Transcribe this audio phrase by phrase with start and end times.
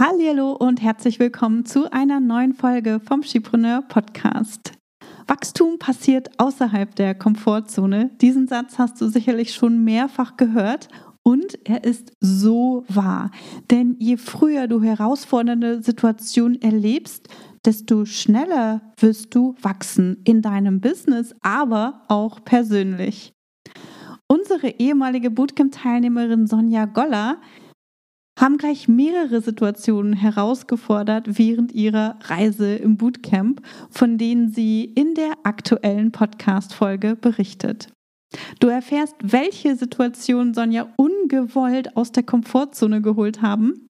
[0.00, 4.74] Hallo und herzlich willkommen zu einer neuen Folge vom Skipreneur Podcast.
[5.26, 8.12] Wachstum passiert außerhalb der Komfortzone.
[8.20, 10.86] Diesen Satz hast du sicherlich schon mehrfach gehört
[11.24, 13.32] und er ist so wahr.
[13.72, 17.26] Denn je früher du herausfordernde Situationen erlebst,
[17.64, 23.32] desto schneller wirst du wachsen in deinem Business, aber auch persönlich.
[24.28, 27.40] Unsere ehemalige Bootcamp-Teilnehmerin Sonja Goller
[28.38, 33.60] haben gleich mehrere Situationen herausgefordert während ihrer Reise im Bootcamp,
[33.90, 37.88] von denen sie in der aktuellen Podcast-Folge berichtet.
[38.60, 43.88] Du erfährst, welche Situationen Sonja ungewollt aus der Komfortzone geholt haben,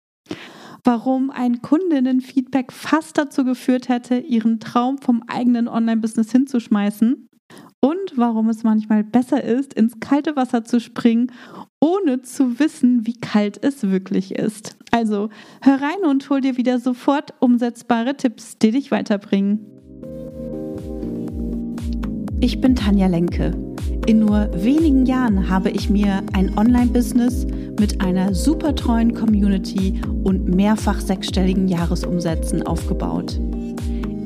[0.85, 7.28] warum ein Kundinnenfeedback fast dazu geführt hätte, ihren Traum vom eigenen Online-Business hinzuschmeißen
[7.81, 11.31] und warum es manchmal besser ist, ins kalte Wasser zu springen,
[11.81, 14.77] ohne zu wissen, wie kalt es wirklich ist.
[14.91, 15.29] Also
[15.63, 19.61] hör rein und hol dir wieder sofort umsetzbare Tipps, die dich weiterbringen.
[22.41, 23.53] Ich bin Tanja Lenke.
[24.07, 27.47] In nur wenigen Jahren habe ich mir ein Online-Business
[27.79, 33.39] mit einer super treuen Community und mehrfach sechsstelligen Jahresumsätzen aufgebaut.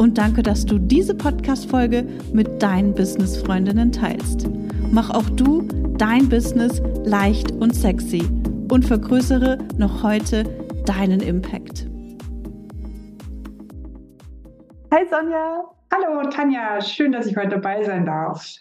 [0.00, 4.48] und danke, dass du diese Podcast-Folge mit deinen Business-Freundinnen teilst.
[4.90, 8.26] Mach auch du dein Business leicht und sexy
[8.72, 10.44] und vergrößere noch heute
[10.86, 11.86] deinen Impact.
[14.90, 15.64] Hi Sonja.
[15.92, 18.54] Hallo Tanja, schön, dass ich heute dabei sein darf.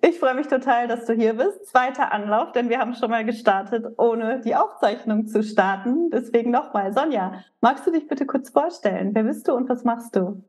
[0.00, 1.66] Ich freue mich total, dass du hier bist.
[1.66, 6.08] Zweiter Anlauf, denn wir haben schon mal gestartet, ohne die Aufzeichnung zu starten.
[6.10, 9.10] Deswegen nochmal, Sonja, magst du dich bitte kurz vorstellen?
[9.12, 10.42] Wer bist du und was machst du?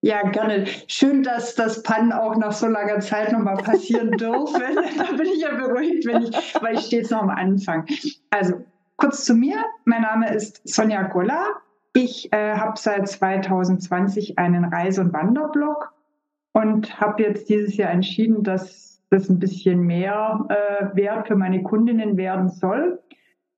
[0.00, 0.66] Ja, gerne.
[0.86, 4.62] Schön, dass das Pannen auch nach so langer Zeit nochmal passieren durfte.
[4.98, 7.84] da bin ich ja beruhigt, wenn ich, weil ich stehe jetzt noch am Anfang.
[8.30, 8.64] Also,
[8.96, 9.56] kurz zu mir.
[9.84, 11.46] Mein Name ist Sonja Golla.
[11.94, 15.92] Ich äh, habe seit 2020 einen Reise- und Wanderblog
[16.52, 21.62] und habe jetzt dieses Jahr entschieden, dass das ein bisschen mehr äh, Wert für meine
[21.64, 23.00] Kundinnen werden soll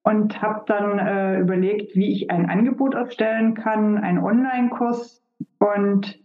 [0.05, 5.23] und habe dann äh, überlegt, wie ich ein Angebot erstellen kann, einen Online-Kurs
[5.59, 6.19] und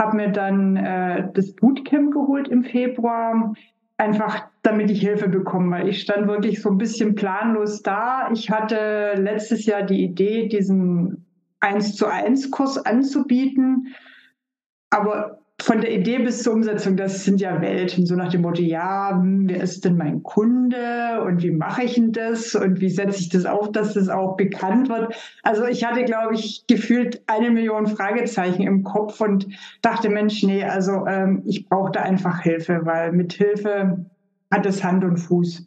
[0.00, 3.54] habe mir dann äh, das Bootcamp geholt im Februar,
[3.96, 8.30] einfach damit ich Hilfe bekomme, weil ich stand wirklich so ein bisschen planlos da.
[8.32, 11.24] Ich hatte letztes Jahr die Idee, diesen
[11.60, 13.94] 1 zu 1 Kurs anzubieten,
[14.90, 18.04] aber von der Idee bis zur Umsetzung, das sind ja Welten.
[18.04, 21.94] So nach dem Motto, ja, hm, wer ist denn mein Kunde und wie mache ich
[21.94, 25.14] denn das und wie setze ich das auf, dass das auch bekannt wird.
[25.42, 29.46] Also ich hatte, glaube ich, gefühlt eine Million Fragezeichen im Kopf und
[29.80, 34.04] dachte, Mensch, nee, also ähm, ich brauchte einfach Hilfe, weil mit Hilfe
[34.52, 35.66] hat es Hand und Fuß.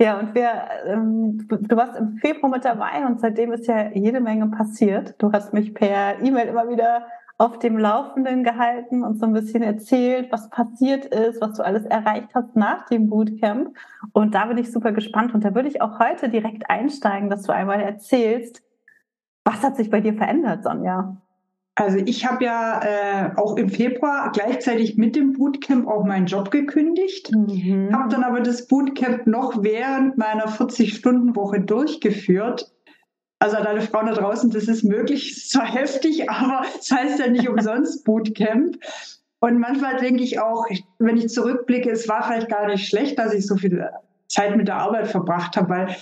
[0.00, 0.50] Ja, und wir,
[0.86, 5.14] ähm, du warst im Februar mit dabei und seitdem ist ja jede Menge passiert.
[5.18, 7.04] Du hast mich per E-Mail immer wieder
[7.40, 11.86] auf dem Laufenden gehalten und so ein bisschen erzählt, was passiert ist, was du alles
[11.86, 13.74] erreicht hast nach dem Bootcamp.
[14.12, 15.32] Und da bin ich super gespannt.
[15.32, 18.62] Und da würde ich auch heute direkt einsteigen, dass du einmal erzählst,
[19.42, 21.16] was hat sich bei dir verändert, Sonja?
[21.76, 26.50] Also ich habe ja äh, auch im Februar gleichzeitig mit dem Bootcamp auch meinen Job
[26.50, 27.88] gekündigt, mhm.
[27.90, 32.70] habe dann aber das Bootcamp noch während meiner 40-Stunden-Woche durchgeführt
[33.40, 36.98] also an alle Frauen da draußen, das ist möglich, ist zwar heftig, aber es das
[36.98, 38.76] heißt ja nicht umsonst Bootcamp.
[39.40, 40.66] Und manchmal denke ich auch,
[40.98, 43.88] wenn ich zurückblicke, es war vielleicht gar nicht schlecht, dass ich so viel
[44.28, 45.96] Zeit mit der Arbeit verbracht habe, weil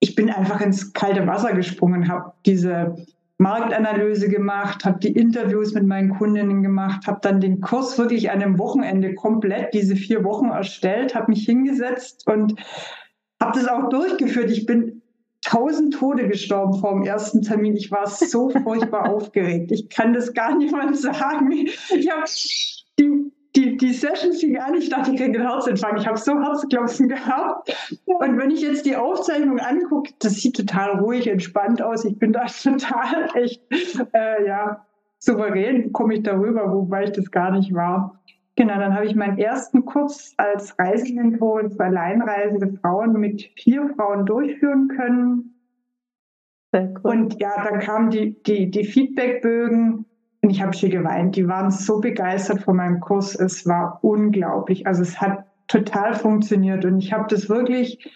[0.00, 2.94] ich bin einfach ins kalte Wasser gesprungen, habe diese
[3.38, 8.42] Marktanalyse gemacht, habe die Interviews mit meinen Kundinnen gemacht, habe dann den Kurs wirklich an
[8.42, 12.54] einem Wochenende komplett diese vier Wochen erstellt, habe mich hingesetzt und
[13.40, 14.50] habe das auch durchgeführt.
[14.50, 15.02] Ich bin
[15.46, 17.76] tausend Tode gestorben vor dem ersten Termin.
[17.76, 19.70] Ich war so furchtbar aufgeregt.
[19.72, 21.52] Ich kann das gar niemand sagen.
[21.52, 22.24] Ich habe
[22.98, 26.00] die, die, die Session fing an, ich dachte, ich kriege einen Herzinfarkt.
[26.00, 27.74] Ich habe so Herzklopfen gehabt.
[28.04, 32.04] Und wenn ich jetzt die Aufzeichnung angucke, das sieht total ruhig, entspannt aus.
[32.04, 33.62] Ich bin da total echt,
[34.12, 34.84] äh, ja,
[35.18, 38.20] souverän komme ich darüber, wobei ich das gar nicht war.
[38.56, 44.24] Genau, dann habe ich meinen ersten Kurs als Reisementorin für alleinreisende Frauen mit vier Frauen
[44.24, 45.52] durchführen können.
[46.72, 46.98] Cool.
[47.02, 50.06] Und ja, dann kamen die, die, die Feedbackbögen.
[50.42, 51.36] Und ich habe schon geweint.
[51.36, 53.34] Die waren so begeistert von meinem Kurs.
[53.34, 54.86] Es war unglaublich.
[54.86, 56.84] Also es hat total funktioniert.
[56.84, 58.10] Und ich habe das wirklich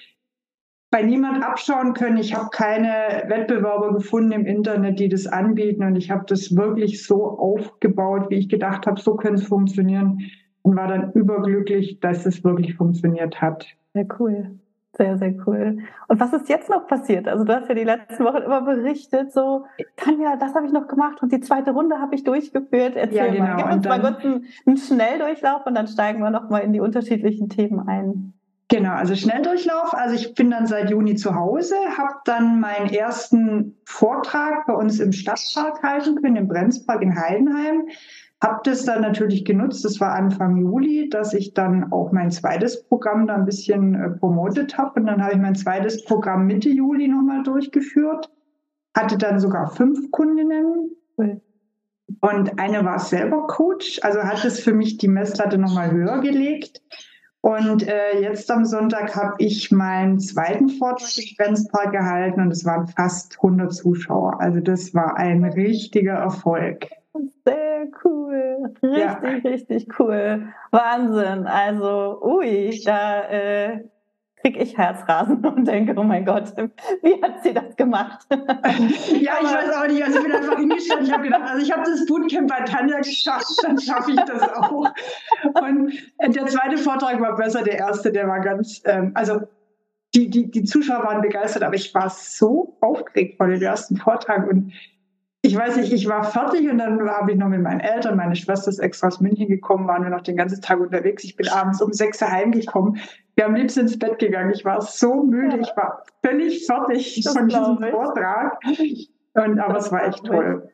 [0.91, 2.19] bei niemand abschauen können.
[2.19, 5.85] Ich habe keine Wettbewerber gefunden im Internet, die das anbieten.
[5.85, 10.21] Und ich habe das wirklich so aufgebaut, wie ich gedacht habe, so könnte es funktionieren.
[10.63, 13.67] Und war dann überglücklich, dass es wirklich funktioniert hat.
[13.95, 14.59] Sehr cool.
[14.97, 15.79] Sehr, sehr cool.
[16.09, 17.29] Und was ist jetzt noch passiert?
[17.29, 19.65] Also du hast ja die letzten Wochen immer berichtet, so,
[19.97, 22.97] Tanja, das habe ich noch gemacht und die zweite Runde habe ich durchgeführt.
[22.97, 23.45] Erzähl ja, genau.
[23.45, 26.73] mal, gib uns dann, mal kurz einen, einen Schnelldurchlauf und dann steigen wir nochmal in
[26.73, 28.35] die unterschiedlichen Themen ein.
[28.71, 29.93] Genau, also Schnelldurchlauf.
[29.95, 35.01] Also ich bin dann seit Juni zu Hause, habe dann meinen ersten Vortrag bei uns
[35.01, 37.89] im Stadtpark halten können, im Brenzpark in Heidenheim.
[38.41, 42.85] Habe das dann natürlich genutzt, das war Anfang Juli, dass ich dann auch mein zweites
[42.85, 45.01] Programm da ein bisschen äh, promotet habe.
[45.01, 48.31] Und dann habe ich mein zweites Programm Mitte Juli nochmal durchgeführt.
[48.97, 50.91] Hatte dann sogar fünf Kundinnen.
[51.17, 56.81] Und eine war selber Coach, also hat es für mich die Messlatte nochmal höher gelegt.
[57.43, 62.67] Und äh, jetzt am Sonntag habe ich meinen zweiten Vortrag im Grenzpark gehalten und es
[62.67, 64.41] waren fast 100 Zuschauer.
[64.41, 66.89] Also das war ein richtiger Erfolg.
[67.45, 68.75] Sehr cool.
[68.83, 69.15] Richtig, ja.
[69.45, 70.49] richtig cool.
[70.71, 71.47] Wahnsinn.
[71.47, 73.85] Also, ui, da äh,
[74.43, 76.55] krieg ich Herzrasen und denke, oh mein Gott,
[77.03, 78.27] wie hat sie das gemacht?
[78.31, 80.03] ja, ich weiß auch nicht.
[80.03, 81.03] Also ich bin einfach hingestellt.
[81.03, 84.43] Ich habe gedacht, also ich habe das Bootcamp bei Tanja geschafft, dann schaffe ich das
[84.43, 84.91] auch.
[85.63, 85.93] Und
[86.35, 89.41] der zweite Vortrag war besser, der erste, der war ganz, ähm, also
[90.15, 94.49] die, die, die Zuschauer waren begeistert, aber ich war so aufgeregt vor dem ersten Vortrag
[94.49, 94.73] und
[95.43, 98.37] ich weiß nicht, ich war fertig und dann habe ich noch mit meinen Eltern, meine
[98.37, 101.25] Schwester ist extra aus München gekommen, waren wir noch den ganzen Tag unterwegs.
[101.25, 102.99] Ich bin abends um sechs heimgekommen.
[103.41, 104.51] Wir haben liebst ins Bett gegangen.
[104.55, 108.59] Ich war so müde, ich war völlig fertig das von diesem Vortrag.
[109.33, 110.69] Und, aber es war echt toll.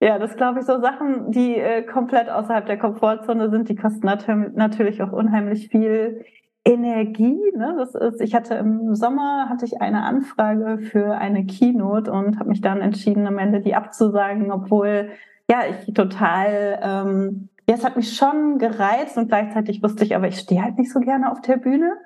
[0.00, 4.06] Ja, das glaube ich, so Sachen, die äh, komplett außerhalb der Komfortzone sind, die kosten
[4.06, 6.24] nat natürlich auch unheimlich viel
[6.64, 7.42] Energie.
[7.54, 7.74] Ne?
[7.76, 12.48] Das ist, ich hatte im Sommer hatte ich eine Anfrage für eine Keynote und habe
[12.48, 15.10] mich dann entschieden, am Ende die abzusagen, obwohl
[15.50, 20.26] ja ich total ähm, ja, es hat mich schon gereizt und gleichzeitig wusste ich, aber
[20.26, 21.98] ich stehe halt nicht so gerne auf der Bühne.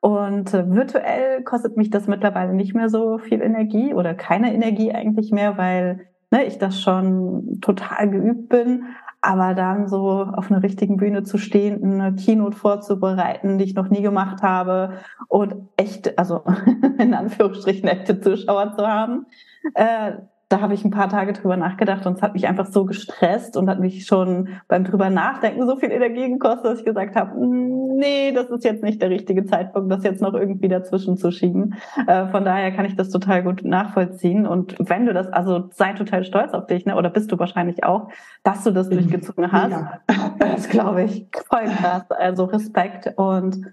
[0.00, 4.92] Und äh, virtuell kostet mich das mittlerweile nicht mehr so viel Energie oder keine Energie
[4.92, 8.84] eigentlich mehr, weil ne, ich das schon total geübt bin.
[9.20, 13.90] Aber dann so auf einer richtigen Bühne zu stehen, eine Keynote vorzubereiten, die ich noch
[13.90, 16.44] nie gemacht habe und echt, also
[16.98, 19.26] in Anführungsstrichen echte Zuschauer zu haben,
[19.74, 20.12] äh,
[20.48, 23.56] da habe ich ein paar Tage drüber nachgedacht und es hat mich einfach so gestresst
[23.56, 27.32] und hat mich schon beim drüber nachdenken so viel Energie gekostet, dass ich gesagt habe,
[27.38, 31.74] nee, das ist jetzt nicht der richtige Zeitpunkt, das jetzt noch irgendwie dazwischen zu schieben.
[32.06, 34.46] Äh, von daher kann ich das total gut nachvollziehen.
[34.46, 36.96] Und wenn du das, also sei total stolz auf dich, ne?
[36.96, 38.08] oder bist du wahrscheinlich auch,
[38.42, 39.70] dass du das durchgezogen hast.
[39.70, 40.00] Ja.
[40.38, 42.10] Das glaube ich voll krass.
[42.10, 43.66] Also Respekt und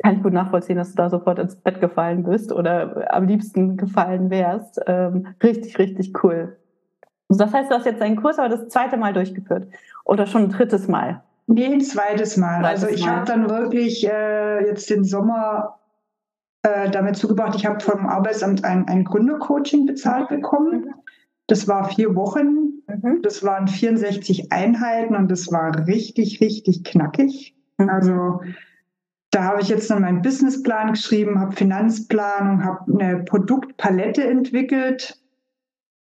[0.00, 3.76] kann ich gut nachvollziehen, dass du da sofort ins Bett gefallen bist oder am liebsten
[3.76, 4.80] gefallen wärst.
[4.86, 6.56] Ähm, richtig, richtig cool.
[7.28, 9.68] Also das heißt, du hast jetzt deinen Kurs aber das zweite Mal durchgeführt
[10.04, 11.22] oder schon ein drittes Mal?
[11.46, 12.60] Nee, ein zweites Mal.
[12.60, 15.78] Zweites also ich habe dann wirklich äh, jetzt den Sommer
[16.62, 20.94] äh, damit zugebracht, ich habe vom Arbeitsamt ein, ein Gründercoaching bezahlt bekommen.
[21.48, 23.20] Das war vier Wochen, mhm.
[23.22, 27.56] das waren 64 Einheiten und das war richtig, richtig knackig.
[27.78, 27.88] Mhm.
[27.88, 28.40] Also
[29.32, 35.18] da habe ich jetzt dann meinen Businessplan geschrieben, habe Finanzplanung, habe eine Produktpalette entwickelt.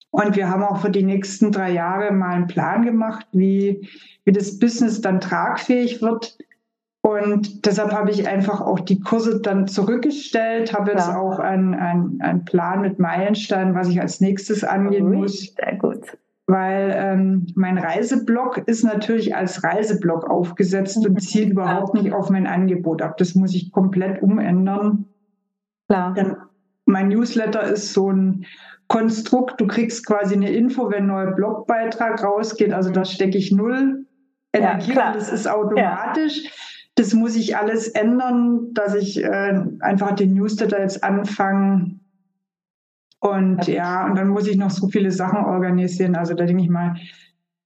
[0.10, 3.88] Und wir haben auch für die nächsten drei Jahre mal einen Plan gemacht, wie,
[4.24, 6.38] wie das Business dann tragfähig wird.
[7.02, 11.20] Und deshalb habe ich einfach auch die Kurse dann zurückgestellt, habe jetzt ja.
[11.20, 15.54] auch einen, einen, einen Plan mit Meilensteinen, was ich als nächstes angehen muss.
[15.56, 16.18] Sehr gut
[16.50, 22.48] weil ähm, mein Reiseblog ist natürlich als Reiseblog aufgesetzt und zielt überhaupt nicht auf mein
[22.48, 23.18] Angebot ab.
[23.18, 25.06] Das muss ich komplett umändern.
[25.88, 26.14] Klar.
[26.16, 26.36] Denn
[26.86, 28.46] mein Newsletter ist so ein
[28.88, 32.74] Konstrukt, du kriegst quasi eine Info, wenn ein neuer Blogbeitrag rausgeht.
[32.74, 34.08] Also da stecke ich null
[34.52, 36.44] Energie, ja, das ist automatisch.
[36.44, 36.50] Ja.
[36.96, 41.99] Das muss ich alles ändern, dass ich äh, einfach den Newsletter jetzt anfange,
[43.20, 46.16] und ja, und dann muss ich noch so viele Sachen organisieren.
[46.16, 46.96] Also da denke ich mal,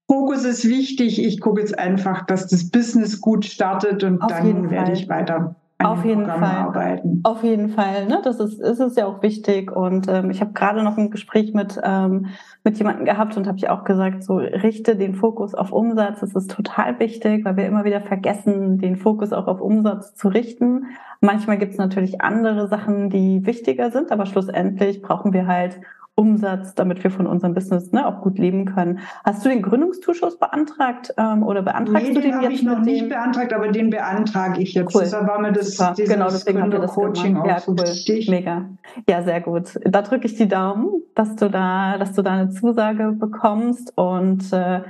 [0.07, 1.24] Fokus ist wichtig.
[1.24, 5.55] Ich gucke jetzt einfach, dass das Business gut startet und Auf dann werde ich weiter
[5.79, 6.55] auf jeden Programm Fall.
[6.55, 7.19] arbeiten.
[7.23, 8.21] Auf jeden Fall, ne?
[8.23, 9.71] Das ist, ist es ja auch wichtig.
[9.71, 12.27] Und ähm, ich habe gerade noch ein Gespräch mit ähm,
[12.63, 16.21] mit jemandem gehabt und habe ich auch gesagt, so richte den Fokus auf Umsatz.
[16.21, 20.29] Das ist total wichtig, weil wir immer wieder vergessen, den Fokus auch auf Umsatz zu
[20.29, 20.85] richten.
[21.19, 25.79] Manchmal gibt es natürlich andere Sachen, die wichtiger sind, aber schlussendlich brauchen wir halt
[26.15, 29.00] Umsatz, damit wir von unserem Business ne, auch gut leben können.
[29.24, 32.79] Hast du den Gründungszuschuss beantragt ähm, oder beantragst nee, du den, den jetzt ich noch
[32.79, 34.93] nicht beantragt, aber den beantrage ich jetzt.
[34.93, 35.01] Cool.
[35.01, 35.96] Deshalb war mir das Super.
[35.98, 37.79] genau deswegen haben wir das Coaching auch ja, so cool.
[37.79, 38.29] wichtig.
[38.29, 38.70] Mega.
[39.10, 39.79] Ja, sehr gut.
[39.86, 44.53] Da drücke ich die Daumen, dass du da, dass du da eine Zusage bekommst und
[44.53, 44.82] äh,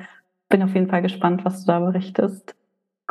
[0.49, 2.53] bin auf jeden Fall gespannt, was du da berichtest.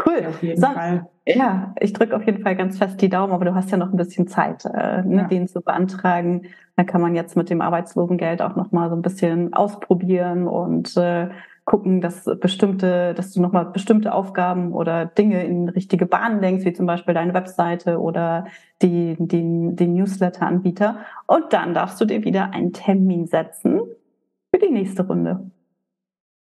[0.04, 0.20] Cool.
[0.22, 1.06] Ja, auf jeden so, Fall.
[1.26, 3.90] Ja, ich drücke auf jeden Fall ganz fest die Daumen, aber du hast ja noch
[3.90, 5.24] ein bisschen Zeit, äh, ne, Ja.
[5.28, 6.46] den zu beantragen.
[6.76, 10.96] Dann kann man jetzt mit dem Arbeitslosengeld auch noch mal so ein bisschen ausprobieren und
[10.96, 11.28] äh,
[11.64, 16.66] gucken, dass bestimmte, dass du noch mal bestimmte Aufgaben oder Dinge in richtige Bahnen lenkst,
[16.66, 18.46] wie zum Beispiel deine Webseite oder
[18.80, 20.96] die, die, den Newsletter-Anbieter.
[21.26, 23.80] Und dann darfst du dir wieder einen Termin setzen
[24.52, 25.51] für die nächste Runde.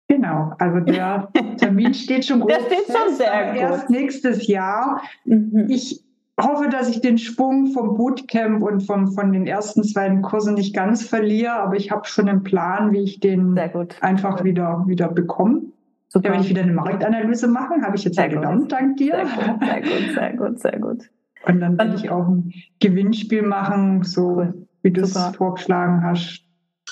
[0.08, 2.52] Genau, also der Termin steht schon groß.
[2.52, 3.62] Der steht schon sehr gut.
[3.62, 5.02] Erst nächstes Jahr.
[5.26, 5.68] Mhm.
[5.70, 6.02] Ich
[6.40, 10.74] hoffe, dass ich den Schwung vom Bootcamp und vom, von den ersten zweiten Kursen nicht
[10.74, 13.98] ganz verliere, aber ich habe schon einen Plan, wie ich den gut.
[14.02, 15.64] einfach wieder, wieder bekomme.
[16.10, 16.30] Super.
[16.30, 18.42] Ja, wenn ich wieder eine Marktanalyse mache, habe ich jetzt Sehr ja gut.
[18.42, 19.26] gelernt, dank dir.
[19.26, 21.10] Sehr gut, sehr gut, sehr gut, sehr gut.
[21.46, 24.48] Und dann werde ich auch ein Gewinnspiel machen, so
[24.84, 26.44] wie du es vorgeschlagen hast.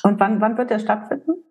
[0.04, 1.45] Und wann, wann wird der stattfinden?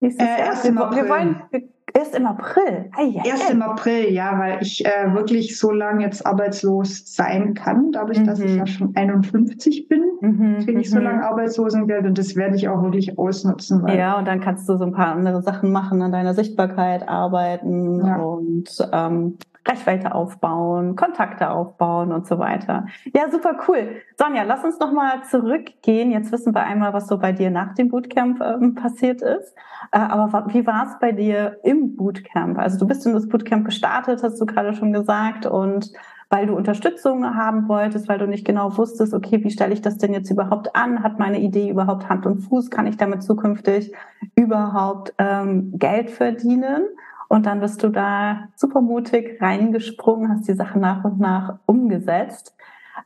[0.00, 0.38] Nächstes Äh, Jahr?
[0.38, 1.08] erst wir, im wir April.
[1.08, 1.62] wollen wir,
[1.94, 2.90] erst im April.
[2.96, 3.52] Ei, ei, Erst ei.
[3.52, 8.38] im April, ja, weil ich äh, wirklich so lange jetzt arbeitslos sein kann, dadurch, dass
[8.40, 8.58] ich Mhm.
[8.58, 11.04] ja schon 51 bin, Mhm, kriege ich so mhm.
[11.04, 13.82] lange Arbeitslosengeld und das werde ich auch wirklich ausnutzen.
[13.82, 17.08] Weil Ja, und dann kannst du so ein paar andere Sachen machen, an deiner Sichtbarkeit
[17.08, 18.16] arbeiten Ja.
[18.16, 22.86] und ähm, Reichweite aufbauen, Kontakte aufbauen und so weiter.
[23.14, 24.00] Ja, super cool.
[24.16, 26.10] Sonja, lass uns noch mal zurückgehen.
[26.10, 29.54] Jetzt wissen wir einmal, was so bei dir nach dem Bootcamp ähm, passiert ist.
[29.92, 32.58] Äh, aber wie war es bei dir im Bootcamp?
[32.58, 35.92] Also du bist in das Bootcamp gestartet, hast du gerade schon gesagt, und
[36.30, 39.96] weil du Unterstützung haben wolltest, weil du nicht genau wusstest, okay, wie stelle ich das
[39.96, 41.02] denn jetzt überhaupt an?
[41.02, 42.70] Hat meine Idee überhaupt Hand und Fuß?
[42.70, 43.92] Kann ich damit zukünftig
[44.36, 46.84] überhaupt ähm, Geld verdienen?
[47.28, 52.56] Und dann bist du da super mutig reingesprungen, hast die Sache nach und nach umgesetzt.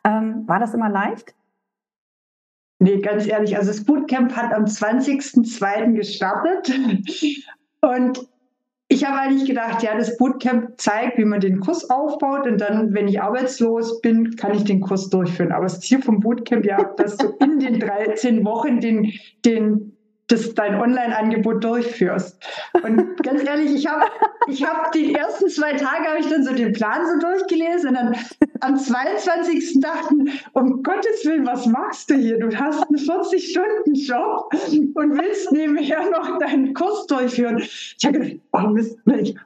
[0.05, 1.35] Ähm, war das immer leicht?
[2.79, 5.93] Nee, ganz ehrlich, also das Bootcamp hat am 20.02.
[5.93, 6.73] gestartet
[7.81, 8.29] und
[8.89, 12.93] ich habe eigentlich gedacht, ja, das Bootcamp zeigt, wie man den Kurs aufbaut und dann,
[12.93, 15.53] wenn ich arbeitslos bin, kann ich den Kurs durchführen.
[15.53, 19.13] Aber das Ziel vom Bootcamp ja, dass du in den 13 Wochen den,
[19.45, 19.97] den,
[20.29, 22.39] das, dein Online-Angebot durchführst.
[22.83, 24.07] Und ganz ehrlich, ich habe
[24.49, 27.95] ich hab die ersten zwei Tage habe ich dann so den Plan so durchgelesen und
[27.95, 28.17] dann
[28.61, 29.81] am 22.
[29.81, 32.39] dachten, um Gottes Willen, was machst du hier?
[32.39, 34.51] Du hast einen 40-Stunden-Job
[34.95, 37.59] und willst nebenher noch deinen Kurs durchführen.
[37.59, 38.99] Ich habe gedacht, oh Mist,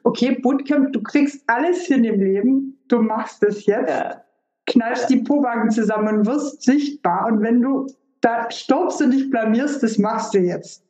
[0.05, 4.19] okay, Bootcamp, du kriegst alles hin im Leben, du machst es jetzt,
[4.67, 7.87] knallst die Pobacken zusammen und wirst sichtbar und wenn du
[8.27, 10.85] da stoppst und dich blamierst, das machst du jetzt.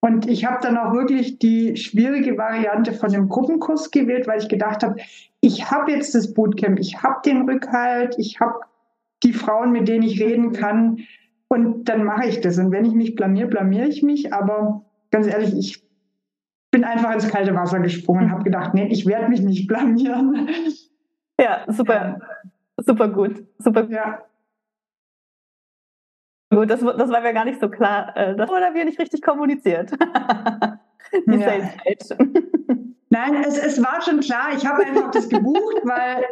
[0.00, 4.50] Und ich habe dann auch wirklich die schwierige Variante von dem Gruppenkurs gewählt, weil ich
[4.50, 4.96] gedacht habe,
[5.40, 8.60] ich habe jetzt das Bootcamp, ich habe den Rückhalt, ich habe
[9.22, 10.98] die Frauen, mit denen ich reden kann
[11.48, 12.58] und dann mache ich das.
[12.58, 14.34] Und wenn ich mich blamier, blamiere ich mich.
[14.34, 15.82] Aber ganz ehrlich, ich
[16.70, 20.50] bin einfach ins kalte Wasser gesprungen und habe gedacht, nee, ich werde mich nicht blamieren.
[21.40, 22.20] Ja, super,
[22.76, 24.22] super gut, super Ja,
[26.54, 26.70] gut.
[26.70, 28.16] Das, das war mir gar nicht so klar.
[28.16, 29.90] äh, Das wurde wir nicht richtig kommuniziert.
[31.26, 31.48] Die Ja.
[31.48, 32.18] Sales Page.
[33.10, 36.24] Nein, es, es war schon klar, ich habe einfach das gebucht, weil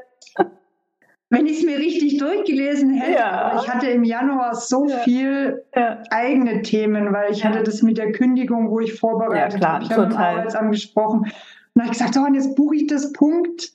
[1.31, 3.61] wenn ich es mir richtig durchgelesen hätte, Ja.
[3.63, 4.99] ich hatte im Januar so Ja.
[4.99, 6.03] viel ja.
[6.11, 9.85] eigene Themen, weil ich hatte das mit der Kündigung, wo ich vorbereitet Ja, klar, habe.
[9.85, 10.19] Ich habe mit dem.
[10.21, 11.21] Arbeitsamt gesprochen.
[11.21, 11.33] Und
[11.75, 13.73] dann habe ich gesagt, so, und jetzt buche ich das Punkt.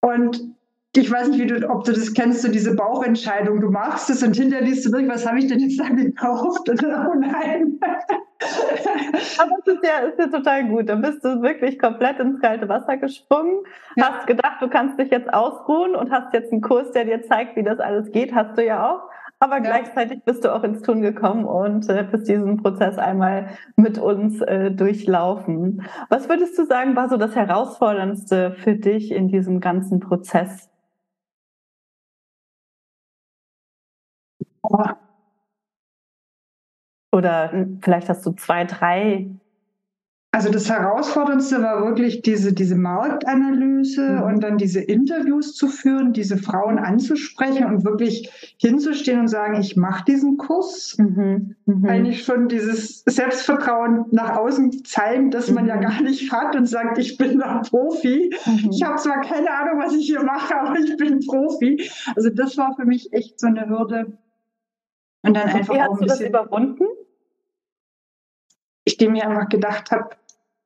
[0.00, 0.40] Und
[0.96, 3.60] ich weiß nicht, wie du, ob du das kennst, so diese Bauchentscheidung.
[3.60, 6.68] Du machst es und hinterher liest du durch, was habe ich denn jetzt da gekauft?
[6.68, 7.78] Und dann, oh nein.
[9.38, 10.88] Aber es ist ja, ist ja total gut.
[10.88, 13.58] Da bist du wirklich komplett ins kalte Wasser gesprungen,
[13.96, 14.12] Ja.
[14.12, 17.56] hast gedacht, du kannst dich jetzt ausruhen und hast jetzt einen Kurs, der dir zeigt,
[17.56, 18.34] wie das alles geht.
[18.34, 19.02] Hast du ja auch.
[19.40, 19.62] Aber Ja.
[19.62, 24.40] gleichzeitig bist du auch ins Tun gekommen und äh, bist diesen Prozess einmal mit uns
[24.40, 25.82] äh, durchlaufen.
[26.08, 30.68] Was würdest du sagen, war so das Herausforderndste für dich in diesem ganzen Prozess?
[37.12, 39.30] Oder vielleicht hast du zwei, drei.
[40.30, 44.22] Also das Herausforderndste war wirklich diese, diese Marktanalyse Mhm.
[44.24, 49.76] und dann diese Interviews zu führen, diese Frauen anzusprechen und wirklich hinzustehen und sagen, ich
[49.76, 50.96] mache diesen Kurs.
[50.98, 51.56] Mhm.
[51.64, 51.86] Mhm.
[51.86, 55.80] Eigentlich schon dieses Selbstvertrauen nach außen zeigen, das man ja Mhm.
[55.80, 58.30] gar nicht hat und sagt, ich bin da Profi.
[58.44, 58.68] Mhm.
[58.70, 61.90] Ich habe zwar keine Ahnung, was ich hier mache, aber ich bin Profi.
[62.14, 64.12] Also das war für mich echt so eine Hürde.
[65.22, 66.84] Und dann einfach Wie auch hast ein du das bisschen überwunden?
[68.84, 70.10] ich mir einfach gedacht habe,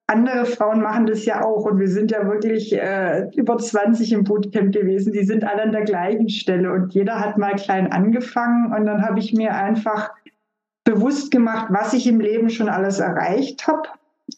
[0.06, 1.64] andere Frauen machen das ja auch.
[1.64, 5.12] Und wir sind ja wirklich äh, über 20 im Bootcamp gewesen.
[5.12, 6.72] Die sind alle an der gleichen Stelle.
[6.72, 8.72] Und jeder hat mal klein angefangen.
[8.74, 10.10] Und dann habe ich mir einfach
[10.84, 13.88] bewusst gemacht, was ich im Leben schon alles erreicht habe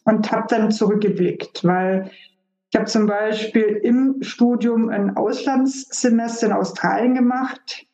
[0.03, 2.11] und habe dann zurückgeblickt, weil
[2.69, 7.87] ich habe zum Beispiel im Studium ein Auslandssemester in Australien gemacht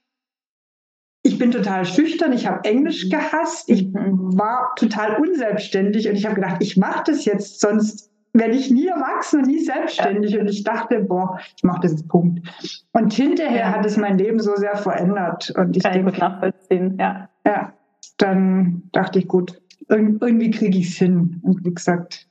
[1.41, 3.09] bin total schüchtern, ich habe Englisch mhm.
[3.09, 4.37] gehasst, ich mhm.
[4.37, 8.87] war total unselbstständig und ich habe gedacht, ich mache das jetzt, sonst werde ich nie
[8.87, 10.39] erwachsen und nie selbstständig.
[10.39, 12.47] Und ich dachte, boah, ich mache das jetzt Punkt.
[12.93, 13.71] Und hinterher ja.
[13.71, 15.51] hat es mein Leben so sehr verändert.
[15.57, 17.27] Und ich Kann denke, ich nachvollziehen, ja.
[17.45, 17.73] Ja,
[18.17, 21.41] dann dachte ich, gut, irgendwie kriege ich es hin.
[21.43, 22.29] Und wie gesagt,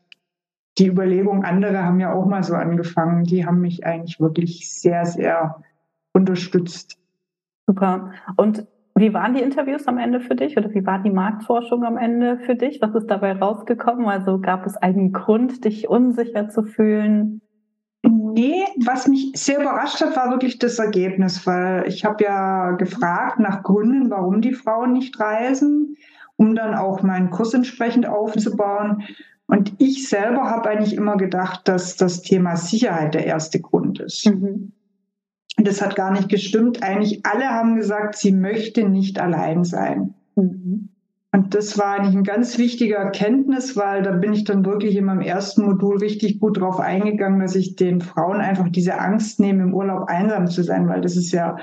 [0.79, 3.25] die Überlegungen andere haben ja auch mal so angefangen.
[3.25, 5.63] Die haben mich eigentlich wirklich sehr, sehr
[6.15, 6.97] unterstützt.
[7.67, 8.13] Super.
[8.37, 11.97] Und wie waren die Interviews am Ende für dich oder wie war die Marktforschung am
[11.97, 12.81] Ende für dich?
[12.83, 14.07] Was ist dabei rausgekommen?
[14.07, 17.41] Also gab es einen Grund, dich unsicher zu fühlen?
[18.03, 23.39] Nee, was mich sehr überrascht hat, war wirklich das Ergebnis, weil ich habe ja gefragt
[23.39, 25.97] nach Gründen, warum die Frauen nicht reisen,
[26.37, 29.03] um dann auch meinen Kurs entsprechend aufzubauen.
[29.47, 34.27] Und ich selber habe eigentlich immer gedacht, dass das Thema Sicherheit der erste Grund ist.
[34.27, 34.73] Mhm.
[35.57, 36.83] Das hat gar nicht gestimmt.
[36.83, 40.15] Eigentlich alle haben gesagt, sie möchte nicht allein sein.
[40.37, 40.89] Mhm.
[41.33, 45.05] Und das war eigentlich ein ganz wichtiger Erkenntnis, weil da bin ich dann wirklich in
[45.05, 49.63] meinem ersten Modul richtig gut drauf eingegangen, dass ich den Frauen einfach diese Angst nehme,
[49.63, 51.57] im Urlaub einsam zu sein, weil das ist ja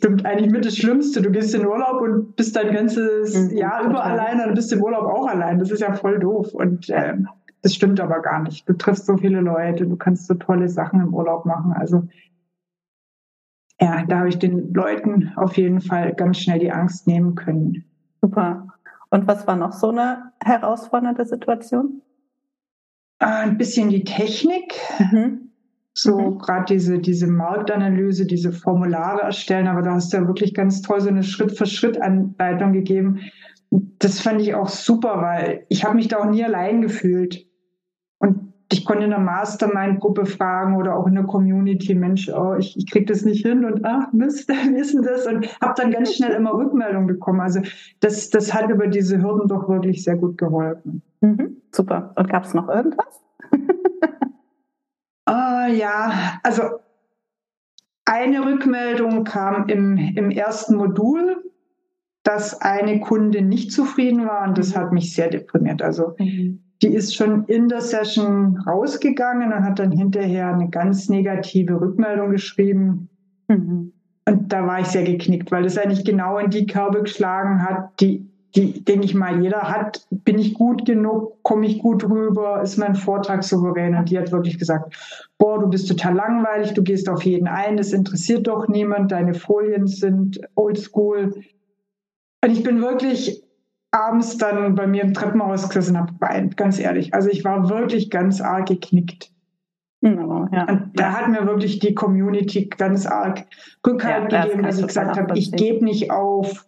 [0.00, 1.20] stimmt eigentlich mit das Schlimmste.
[1.20, 4.82] Du gehst in Urlaub und bist dein ganzes mhm, Jahr über allein, dann bist im
[4.82, 5.58] Urlaub auch allein.
[5.58, 6.54] Das ist ja voll doof.
[6.54, 7.14] Und äh,
[7.60, 8.66] das stimmt aber gar nicht.
[8.66, 11.74] Du triffst so viele Leute, du kannst so tolle Sachen im Urlaub machen.
[11.74, 12.04] Also
[13.80, 17.84] ja, da habe ich den Leuten auf jeden Fall ganz schnell die Angst nehmen können.
[18.20, 18.68] Super.
[19.10, 22.02] Und was war noch so eine herausfordernde Situation?
[23.18, 24.74] Ah, ein bisschen die Technik.
[24.98, 25.50] Mhm.
[25.94, 26.38] So mhm.
[26.38, 31.00] gerade diese, diese Marktanalyse, diese Formulare erstellen, aber da hast du ja wirklich ganz toll
[31.00, 33.20] so eine Schritt-für-Schritt-Anleitung gegeben.
[33.70, 37.46] Das fand ich auch super, weil ich habe mich da auch nie allein gefühlt.
[38.18, 42.76] Und ich konnte in der Mastermind-Gruppe fragen oder auch in der Community, Mensch, oh, ich,
[42.76, 45.26] ich kriege das nicht hin und ach Mist, wie ist denn das?
[45.26, 47.40] Und habe dann ganz schnell immer Rückmeldungen bekommen.
[47.40, 47.60] Also
[47.98, 51.02] das, das hat über diese Hürden doch wirklich sehr gut geholfen.
[51.20, 52.12] Mhm, super.
[52.16, 53.20] Und gab es noch irgendwas?
[55.24, 56.62] ah, ja, also
[58.04, 61.42] eine Rückmeldung kam im, im ersten Modul,
[62.22, 64.78] dass eine Kunde nicht zufrieden war und das mhm.
[64.78, 65.82] hat mich sehr deprimiert.
[65.82, 71.08] Also mhm die ist schon in der Session rausgegangen und hat dann hinterher eine ganz
[71.08, 73.08] negative Rückmeldung geschrieben.
[73.48, 73.92] Mhm.
[74.26, 78.00] Und da war ich sehr geknickt, weil das eigentlich genau in die Kerbe geschlagen hat,
[78.00, 80.06] die, die, denke ich mal, jeder hat.
[80.10, 81.42] Bin ich gut genug?
[81.42, 82.62] Komme ich gut rüber?
[82.62, 83.94] Ist mein Vortrag souverän?
[83.96, 84.94] Und die hat wirklich gesagt,
[85.38, 89.34] boah, du bist total langweilig, du gehst auf jeden ein, das interessiert doch niemand, deine
[89.34, 91.34] Folien sind oldschool.
[92.42, 93.42] Und ich bin wirklich
[93.92, 97.12] abends dann bei mir im Treppenhaus gesessen habe, geweint, ganz ehrlich.
[97.14, 99.32] Also ich war wirklich ganz arg geknickt.
[100.02, 100.66] Oh, ja.
[100.68, 103.44] Und da hat mir wirklich die Community ganz arg
[103.86, 106.66] Rückhalt ja, gegeben, das dass ich gesagt habe, ich gebe nicht auf.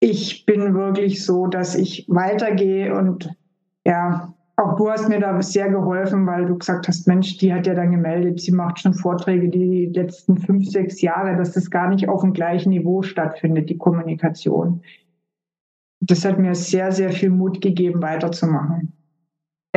[0.00, 3.30] Ich bin wirklich so, dass ich weitergehe und
[3.84, 7.66] ja, auch du hast mir da sehr geholfen, weil du gesagt hast, Mensch, die hat
[7.66, 11.88] ja dann gemeldet, sie macht schon Vorträge die letzten fünf, sechs Jahre, dass das gar
[11.88, 14.82] nicht auf dem gleichen Niveau stattfindet, die Kommunikation
[16.00, 18.92] das hat mir sehr, sehr viel Mut gegeben, weiterzumachen.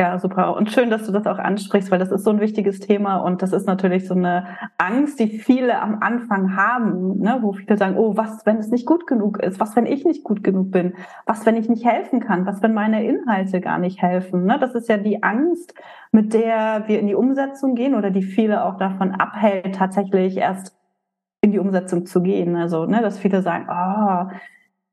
[0.00, 0.56] Ja, super.
[0.56, 3.42] Und schön, dass du das auch ansprichst, weil das ist so ein wichtiges Thema und
[3.42, 4.46] das ist natürlich so eine
[4.78, 7.40] Angst, die viele am Anfang haben, ne?
[7.42, 9.60] wo viele sagen, oh, was, wenn es nicht gut genug ist?
[9.60, 10.94] Was, wenn ich nicht gut genug bin?
[11.26, 12.46] Was, wenn ich nicht helfen kann?
[12.46, 14.46] Was, wenn meine Inhalte gar nicht helfen?
[14.46, 14.56] Ne?
[14.58, 15.74] Das ist ja die Angst,
[16.12, 20.74] mit der wir in die Umsetzung gehen oder die viele auch davon abhält, tatsächlich erst
[21.42, 22.56] in die Umsetzung zu gehen.
[22.56, 24.34] Also, ne, dass viele sagen, oh,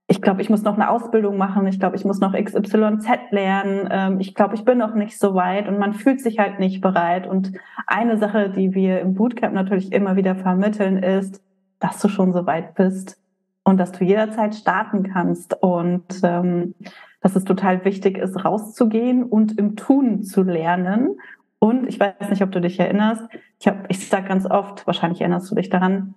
[0.10, 3.90] ich glaube, ich muss noch eine Ausbildung machen, ich glaube, ich muss noch XYZ lernen,
[3.92, 6.80] ähm, ich glaube, ich bin noch nicht so weit und man fühlt sich halt nicht
[6.80, 7.28] bereit.
[7.28, 7.52] Und
[7.86, 11.44] eine Sache, die wir im Bootcamp natürlich immer wieder vermitteln, ist,
[11.80, 13.18] dass du schon so weit bist
[13.66, 16.74] und dass du jederzeit starten kannst und ähm,
[17.22, 21.20] dass es total wichtig ist, rauszugehen und im Tun zu lernen.
[21.60, 23.24] Und ich weiß nicht, ob du dich erinnerst,
[23.60, 26.14] ich, hab, ich sage ganz oft, wahrscheinlich erinnerst du dich daran,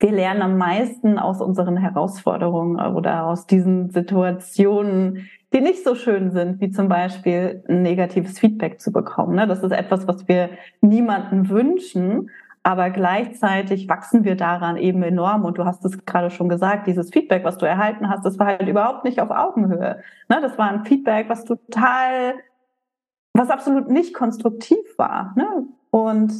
[0.00, 6.30] wir lernen am meisten aus unseren Herausforderungen oder aus diesen Situationen, die nicht so schön
[6.30, 9.34] sind, wie zum Beispiel ein negatives Feedback zu bekommen.
[9.36, 9.46] Ne?
[9.46, 10.48] Das ist etwas, was wir
[10.80, 12.30] niemanden wünschen.
[12.62, 15.44] Aber gleichzeitig wachsen wir daran eben enorm.
[15.44, 18.46] Und du hast es gerade schon gesagt, dieses Feedback, was du erhalten hast, das war
[18.46, 20.02] halt überhaupt nicht auf Augenhöhe.
[20.28, 20.38] Ne?
[20.40, 22.34] Das war ein Feedback, was total,
[23.34, 25.34] was absolut nicht konstruktiv war.
[25.36, 25.66] Ne?
[25.90, 26.32] Und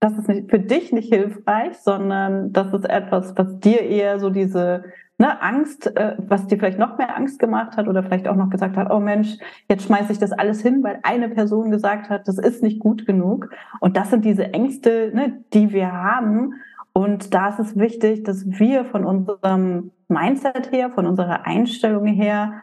[0.00, 4.30] das ist nicht, für dich nicht hilfreich, sondern das ist etwas, was dir eher so
[4.30, 4.84] diese
[5.18, 8.50] ne, Angst, äh, was dir vielleicht noch mehr Angst gemacht hat oder vielleicht auch noch
[8.50, 9.36] gesagt hat, oh Mensch,
[9.68, 13.06] jetzt schmeiße ich das alles hin, weil eine Person gesagt hat, das ist nicht gut
[13.06, 13.50] genug.
[13.80, 16.54] Und das sind diese Ängste, ne, die wir haben.
[16.92, 22.62] Und da ist es wichtig, dass wir von unserem Mindset her, von unserer Einstellung her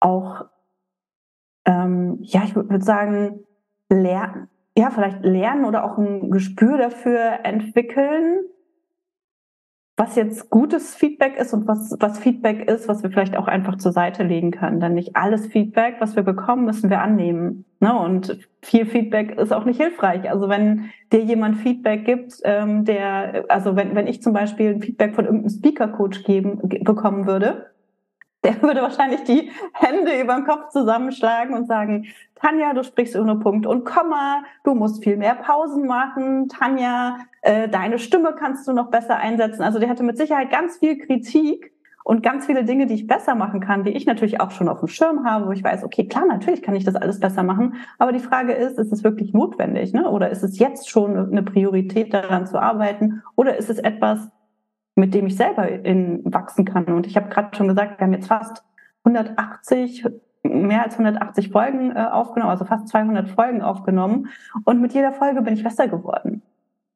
[0.00, 0.44] auch,
[1.64, 3.40] ähm, ja, ich würde sagen,
[3.90, 8.44] lernen, ja, vielleicht lernen oder auch ein Gespür dafür entwickeln,
[9.96, 13.76] was jetzt gutes Feedback ist und was, was Feedback ist, was wir vielleicht auch einfach
[13.78, 14.78] zur Seite legen können.
[14.78, 17.64] Denn nicht alles Feedback, was wir bekommen, müssen wir annehmen.
[17.80, 17.92] Ne?
[17.92, 20.30] Und viel Feedback ist auch nicht hilfreich.
[20.30, 24.80] Also wenn dir jemand Feedback gibt, ähm, der, also wenn, wenn ich zum Beispiel ein
[24.80, 27.66] Feedback von irgendeinem Speaker-Coach geben, bekommen würde,
[28.44, 33.36] der würde wahrscheinlich die Hände über den Kopf zusammenschlagen und sagen, Tanja, du sprichst ohne
[33.36, 38.72] Punkt und Komma, du musst viel mehr Pausen machen, Tanja, äh, deine Stimme kannst du
[38.72, 39.62] noch besser einsetzen.
[39.62, 41.72] Also der hatte mit Sicherheit ganz viel Kritik
[42.04, 44.78] und ganz viele Dinge, die ich besser machen kann, die ich natürlich auch schon auf
[44.78, 47.74] dem Schirm habe, wo ich weiß, okay, klar, natürlich kann ich das alles besser machen,
[47.98, 50.08] aber die Frage ist, ist es wirklich notwendig, ne?
[50.08, 54.30] Oder ist es jetzt schon eine Priorität daran zu arbeiten oder ist es etwas,
[54.98, 56.86] mit dem ich selber in, wachsen kann.
[56.86, 58.64] Und ich habe gerade schon gesagt, wir haben jetzt fast
[59.04, 60.04] 180,
[60.42, 64.28] mehr als 180 Folgen äh, aufgenommen, also fast 200 Folgen aufgenommen.
[64.64, 66.42] Und mit jeder Folge bin ich besser geworden.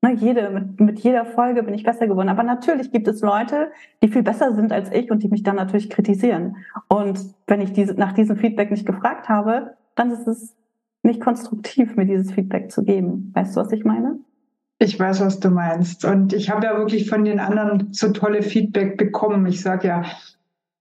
[0.03, 2.29] Ne, jede, mit, mit jeder Folge bin ich besser geworden.
[2.29, 3.71] Aber natürlich gibt es Leute,
[4.03, 6.57] die viel besser sind als ich und die mich dann natürlich kritisieren.
[6.89, 10.57] Und wenn ich diese, nach diesem Feedback nicht gefragt habe, dann ist es
[11.05, 13.31] nicht konstruktiv, mir dieses Feedback zu geben.
[13.35, 14.19] Weißt du, was ich meine?
[14.83, 16.05] Ich weiß, was du meinst.
[16.05, 19.47] Und ich habe ja wirklich von den anderen so tolle Feedback bekommen.
[19.47, 20.03] Ich sage ja,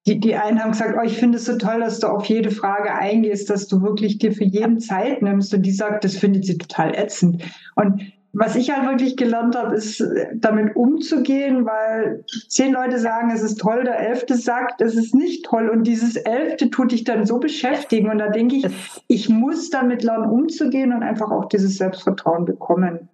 [0.08, 2.50] die, die einen haben gesagt, oh, ich finde es so toll, dass du auf jede
[2.50, 5.54] Frage eingehst, dass du wirklich dir für jeden Zeit nimmst.
[5.54, 7.44] Und die sagt, das findet sie total ätzend.
[7.76, 13.44] Und was ich halt wirklich gelernt habe, ist damit umzugehen, weil zehn Leute sagen, es
[13.44, 17.28] ist toll, der elfte sagt, es ist nicht toll und dieses elfte tut dich dann
[17.28, 18.66] so beschäftigen und da denke ich,
[19.08, 23.10] ich muss damit lernen umzugehen und einfach auch dieses Selbstvertrauen bekommen.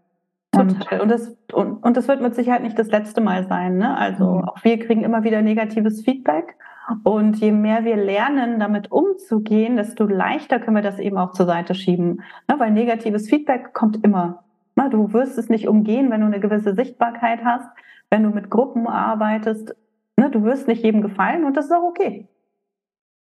[0.52, 1.02] Total.
[1.02, 3.78] Und das, und, und das wird mit Sicherheit nicht das letzte Mal sein.
[3.78, 3.96] Ne?
[3.96, 4.44] Also mhm.
[4.46, 6.56] auch wir kriegen immer wieder negatives Feedback.
[7.04, 11.46] Und je mehr wir lernen, damit umzugehen, desto leichter können wir das eben auch zur
[11.46, 12.22] Seite schieben.
[12.48, 12.56] Ne?
[12.58, 14.44] Weil negatives Feedback kommt immer.
[14.76, 14.90] Ne?
[14.90, 17.68] Du wirst es nicht umgehen, wenn du eine gewisse Sichtbarkeit hast,
[18.10, 19.76] wenn du mit Gruppen arbeitest.
[20.16, 20.30] Ne?
[20.30, 22.30] Du wirst nicht jedem gefallen und das ist auch okay.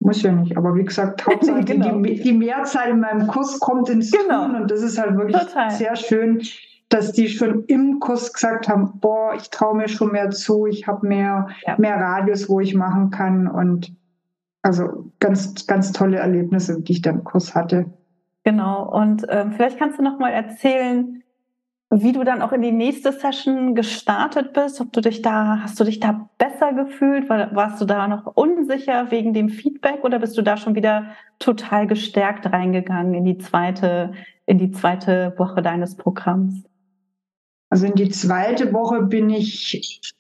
[0.00, 2.00] Muss ja nicht, aber wie gesagt, Hauptsache genau.
[2.00, 4.46] die, die, Mehrzahl in meinem Kurs kommt ins genau.
[4.46, 5.70] Tun und das ist halt wirklich Total.
[5.70, 6.42] sehr schön
[6.92, 10.86] dass die schon im Kurs gesagt haben, boah, ich traue mir schon mehr zu, ich
[10.86, 11.76] habe mehr, ja.
[11.78, 13.92] mehr Radius, wo ich machen kann und
[14.60, 17.86] also ganz, ganz tolle Erlebnisse, die ich dann im Kurs hatte.
[18.44, 18.88] Genau.
[18.92, 21.22] Und ähm, vielleicht kannst du noch mal erzählen,
[21.90, 24.80] wie du dann auch in die nächste Session gestartet bist.
[24.80, 27.28] Ob du dich da, hast du dich da besser gefühlt?
[27.28, 31.06] Warst du da noch unsicher wegen dem Feedback oder bist du da schon wieder
[31.38, 34.12] total gestärkt reingegangen in die zweite,
[34.46, 36.64] in die zweite Woche deines Programms?
[37.72, 40.12] Also in die zweite Woche bin ich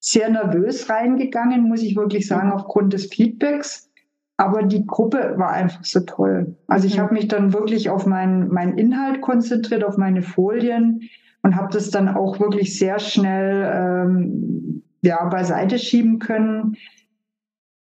[0.00, 3.88] sehr nervös reingegangen, muss ich wirklich sagen, aufgrund des Feedbacks.
[4.36, 6.56] Aber die Gruppe war einfach so toll.
[6.66, 7.02] Also ich mhm.
[7.02, 11.02] habe mich dann wirklich auf meinen, meinen Inhalt konzentriert, auf meine Folien
[11.44, 16.76] und habe das dann auch wirklich sehr schnell ähm, ja, beiseite schieben können,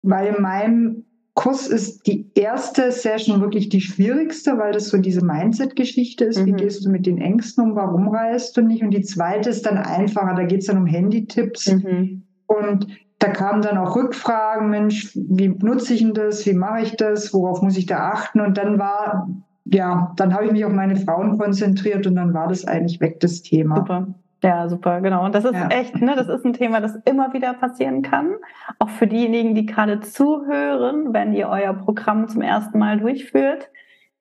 [0.02, 1.06] weil in meinem
[1.38, 6.40] Kurs ist die erste Session wirklich die schwierigste, weil das so diese Mindset-Geschichte ist.
[6.40, 6.46] Mhm.
[6.46, 7.76] Wie gehst du mit den Ängsten um?
[7.76, 8.82] Warum reist du nicht?
[8.82, 10.34] Und die zweite ist dann einfacher.
[10.34, 11.70] Da geht es dann um Handy-Tipps.
[11.70, 12.24] Mhm.
[12.48, 12.88] Und
[13.20, 14.68] da kamen dann auch Rückfragen.
[14.68, 16.44] Mensch, wie nutze ich denn das?
[16.44, 17.32] Wie mache ich das?
[17.32, 18.40] Worauf muss ich da achten?
[18.40, 19.28] Und dann war,
[19.64, 23.20] ja, dann habe ich mich auf meine Frauen konzentriert und dann war das eigentlich weg,
[23.20, 23.76] das Thema.
[23.76, 24.12] Super.
[24.42, 25.24] Ja, super, genau.
[25.24, 25.68] Und das ist ja.
[25.68, 28.34] echt, ne, das ist ein Thema, das immer wieder passieren kann.
[28.78, 33.68] Auch für diejenigen, die gerade zuhören, wenn ihr euer Programm zum ersten Mal durchführt.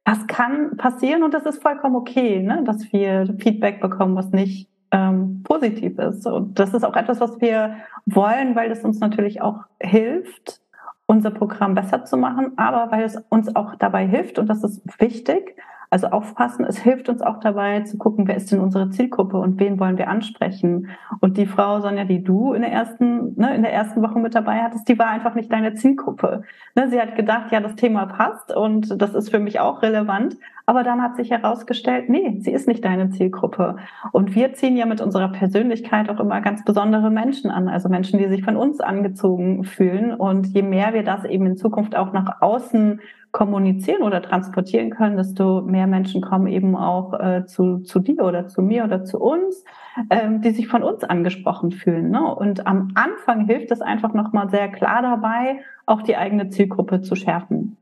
[0.06, 4.69] Das kann passieren und das ist vollkommen okay, ne, dass wir Feedback bekommen, was nicht
[4.91, 6.25] ähm, positiv ist.
[6.25, 7.75] Und das ist auch etwas, was wir
[8.06, 10.62] wollen, weil es uns natürlich auch hilft,
[11.06, 14.82] unser Programm besser zu machen, aber weil es uns auch dabei hilft, und das ist
[14.99, 15.56] wichtig,
[15.89, 19.60] Also aufpassen, es hilft uns auch dabei zu gucken, wer ist denn unsere Zielgruppe und
[19.60, 20.89] wen wollen wir ansprechen.
[21.21, 24.36] Und die Frau, Sonja, die du in der ersten, ne, in der ersten Woche mit
[24.36, 26.43] dabei hattest, die war einfach nicht deine Zielgruppe.
[26.76, 30.36] Ne, sie hat gedacht, ja, das Thema passt und das ist für mich auch relevant.
[30.69, 33.78] Aber dann hat sich herausgestellt, nee, sie ist nicht deine Zielgruppe.
[34.12, 38.19] Und wir ziehen ja mit unserer Persönlichkeit auch immer ganz besondere Menschen an, also Menschen,
[38.19, 40.13] die sich von uns angezogen fühlen.
[40.13, 43.00] Und je mehr wir das eben in Zukunft auch nach außen
[43.38, 48.47] kommunizieren oder transportieren können, desto mehr Menschen kommen eben auch äh, zu, zu dir oder
[48.47, 49.63] zu mir oder zu uns,
[50.10, 52.10] ähm, die sich von uns angesprochen fühlen.
[52.10, 52.34] Ne?
[52.34, 57.13] Und am Anfang hilft es einfach nochmal sehr klar dabei, auch die eigene Zielgruppe zu
[57.13, 57.78] schärfen.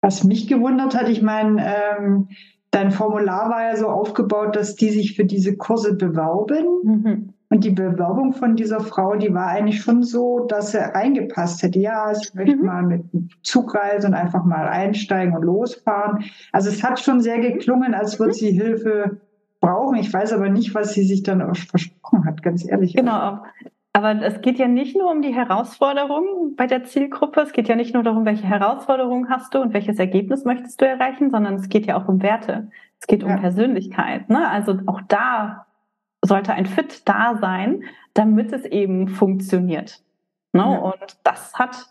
[0.00, 2.28] Was mich gewundert hat, ich meine, ähm,
[2.72, 6.66] dein Formular war ja so aufgebaut, dass die sich für diese Kurse bewerben.
[6.82, 7.34] Mhm.
[7.50, 11.78] Und die Bewerbung von dieser Frau, die war eigentlich schon so, dass er reingepasst hätte.
[11.78, 12.66] Ja, ich möchte mhm.
[12.66, 16.24] mal mit dem Zug reisen und einfach mal einsteigen und losfahren.
[16.52, 18.36] Also es hat schon sehr geklungen, als würde mhm.
[18.36, 19.20] sie Hilfe
[19.60, 19.96] brauchen.
[19.96, 22.94] Ich weiß aber nicht, was sie sich dann versprochen hat, ganz ehrlich.
[22.94, 23.38] Genau.
[23.94, 27.40] Aber es geht ja nicht nur um die Herausforderungen bei der Zielgruppe.
[27.40, 30.86] Es geht ja nicht nur darum, welche Herausforderungen hast du und welches Ergebnis möchtest du
[30.86, 32.70] erreichen, sondern es geht ja auch um Werte.
[33.00, 33.38] Es geht um ja.
[33.38, 34.28] Persönlichkeit.
[34.28, 34.48] Ne?
[34.48, 35.66] Also auch da
[36.22, 40.02] sollte ein Fit da sein, damit es eben funktioniert.
[40.52, 40.62] Ne?
[40.62, 40.78] Ja.
[40.78, 41.86] Und das hat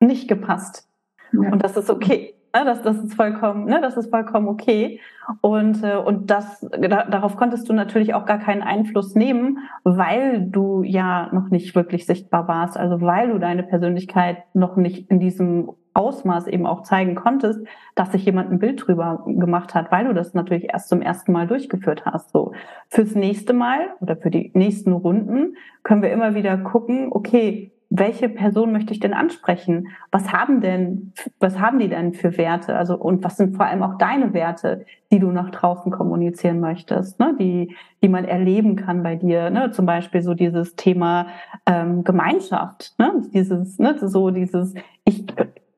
[0.00, 0.88] nicht gepasst.
[1.32, 1.50] Ja.
[1.50, 2.34] Und das ist okay.
[2.54, 5.00] Ne, das, das ist vollkommen, ne, das ist vollkommen okay.
[5.40, 10.42] Und, äh, und das, da, darauf konntest du natürlich auch gar keinen Einfluss nehmen, weil
[10.50, 12.76] du ja noch nicht wirklich sichtbar warst.
[12.76, 17.60] Also weil du deine Persönlichkeit noch nicht in diesem Ausmaß eben auch zeigen konntest,
[17.94, 21.32] dass sich jemand ein Bild drüber gemacht hat, weil du das natürlich erst zum ersten
[21.32, 22.30] Mal durchgeführt hast.
[22.30, 22.52] So
[22.88, 28.30] fürs nächste Mal oder für die nächsten Runden können wir immer wieder gucken, okay, welche
[28.30, 29.88] Person möchte ich denn ansprechen?
[30.10, 32.74] Was haben denn, was haben die denn für Werte?
[32.74, 37.20] Also, und was sind vor allem auch deine Werte, die du nach draußen kommunizieren möchtest,
[37.20, 37.36] ne?
[37.38, 39.72] die, die man erleben kann bei dir, ne?
[39.72, 41.26] Zum Beispiel so dieses Thema
[41.66, 43.22] ähm, Gemeinschaft, ne?
[43.34, 43.96] Dieses, ne?
[44.00, 44.72] so dieses,
[45.04, 45.26] ich,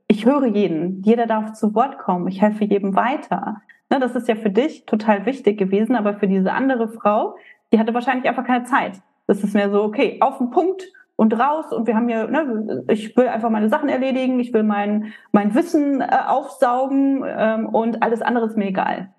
[0.09, 3.63] ich höre jeden, jeder darf zu Wort kommen, ich helfe jedem weiter.
[3.91, 4.01] Ne?
[4.01, 7.37] Das ist ja für dich total wichtig gewesen, aber für diese andere Frau,
[7.73, 9.01] die hatte wahrscheinlich einfach keine Zeit.
[9.27, 10.85] Das ist mehr so, okay, auf den Punkt
[11.17, 14.65] und raus und wir haben ja, ne, ich will einfach meine Sachen erledigen, ich will
[14.65, 19.15] mein, mein Wissen äh, aufsaugen ähm, und alles andere ist mir egal.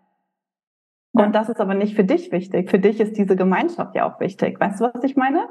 [1.13, 2.69] Und das ist aber nicht für dich wichtig.
[2.69, 4.59] Für dich ist diese Gemeinschaft ja auch wichtig.
[4.59, 5.47] Weißt du, was ich meine?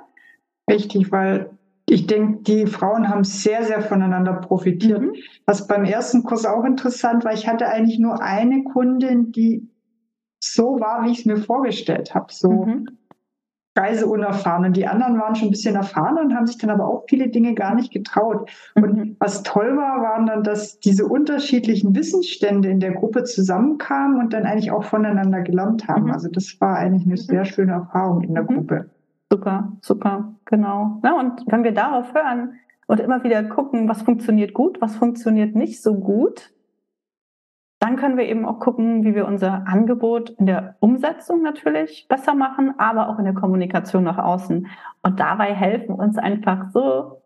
[0.70, 1.56] Richtig, weil
[1.94, 5.00] ich denke, die Frauen haben sehr, sehr voneinander profitiert.
[5.00, 5.14] Mhm.
[5.46, 9.70] Was beim ersten Kurs auch interessant war, ich hatte eigentlich nur eine Kundin, die
[10.40, 12.32] so war, wie ich es mir vorgestellt habe.
[12.32, 12.88] So mhm
[13.76, 14.66] reiseunerfahren.
[14.66, 17.28] Und die anderen waren schon ein bisschen erfahren und haben sich dann aber auch viele
[17.28, 18.50] Dinge gar nicht getraut.
[18.74, 19.16] Und mhm.
[19.18, 24.44] was toll war, waren dann, dass diese unterschiedlichen Wissensstände in der Gruppe zusammenkamen und dann
[24.44, 26.04] eigentlich auch voneinander gelernt haben.
[26.04, 26.12] Mhm.
[26.12, 27.18] Also das war eigentlich eine mhm.
[27.18, 28.54] sehr schöne Erfahrung in der mhm.
[28.54, 28.90] Gruppe.
[29.34, 31.00] Super, super, genau.
[31.02, 35.56] Ja, und wenn wir darauf hören und immer wieder gucken, was funktioniert gut, was funktioniert
[35.56, 36.52] nicht so gut,
[37.80, 42.36] dann können wir eben auch gucken, wie wir unser Angebot in der Umsetzung natürlich besser
[42.36, 44.68] machen, aber auch in der Kommunikation nach außen.
[45.02, 47.20] Und dabei helfen uns einfach so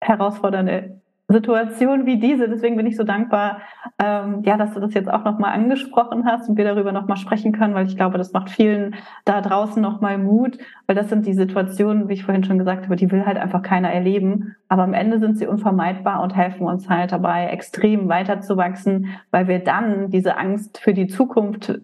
[0.00, 1.00] herausfordernde
[1.32, 2.48] Situation wie diese.
[2.48, 3.60] Deswegen bin ich so dankbar,
[4.02, 7.52] ähm, ja, dass du das jetzt auch nochmal angesprochen hast und wir darüber nochmal sprechen
[7.52, 11.34] können, weil ich glaube, das macht vielen da draußen nochmal Mut, weil das sind die
[11.34, 14.56] Situationen, wie ich vorhin schon gesagt habe, die will halt einfach keiner erleben.
[14.68, 19.60] Aber am Ende sind sie unvermeidbar und helfen uns halt dabei, extrem weiterzuwachsen, weil wir
[19.60, 21.80] dann diese Angst für die Zukunft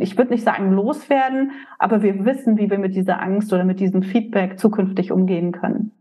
[0.00, 3.78] ich würde nicht sagen loswerden, aber wir wissen, wie wir mit dieser Angst oder mit
[3.78, 5.92] diesem Feedback zukünftig umgehen können.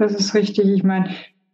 [0.00, 0.66] Das ist richtig.
[0.66, 1.10] Ich meine,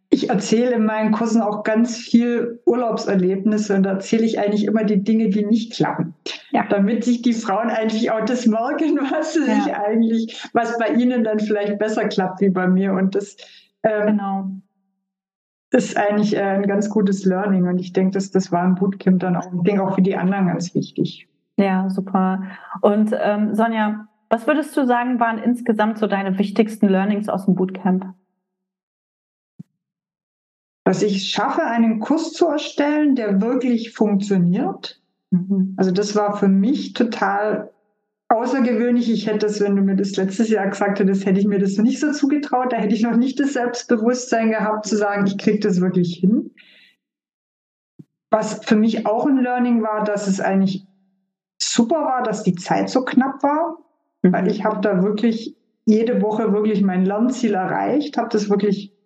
[0.09, 4.85] ich erzähle in meinen Kursen auch ganz viel Urlaubserlebnisse und da erzähle ich eigentlich immer
[4.85, 6.13] die Dinge, die nicht klappen.
[6.51, 6.65] Ja.
[6.69, 9.43] Damit sich die Frauen eigentlich auch das merken, was ja.
[9.43, 12.93] sich eigentlich, was bei ihnen dann vielleicht besser klappt wie bei mir.
[12.93, 13.35] Und das
[13.83, 14.49] ähm, genau.
[15.71, 17.67] ist eigentlich äh, ein ganz gutes Learning.
[17.67, 20.15] Und ich denke, dass das war ein Bootcamp dann auch, ich denke auch für die
[20.15, 21.27] anderen ganz wichtig.
[21.57, 22.43] Ja, super.
[22.79, 27.55] Und ähm, Sonja, was würdest du sagen, waren insgesamt so deine wichtigsten Learnings aus dem
[27.55, 28.13] Bootcamp?
[30.87, 35.01] Dass ich schaffe, einen Kurs zu erstellen, der wirklich funktioniert.
[35.31, 35.73] Mhm.
[35.75, 37.71] Also das war für mich total
[38.29, 39.11] außergewöhnlich.
[39.11, 41.77] Ich hätte das, wenn du mir das letztes Jahr gesagt hättest, hätte ich mir das
[41.77, 42.71] nicht so zugetraut.
[42.71, 46.51] Da hätte ich noch nicht das Selbstbewusstsein gehabt, zu sagen, ich kriege das wirklich hin.
[48.29, 50.87] Was für mich auch ein Learning war, dass es eigentlich
[51.61, 53.79] super war, dass die Zeit so knapp war,
[54.21, 54.31] mhm.
[54.31, 58.96] weil ich habe da wirklich jede Woche wirklich mein Lernziel erreicht, habe das wirklich